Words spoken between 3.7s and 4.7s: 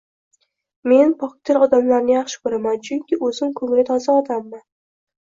toza odamman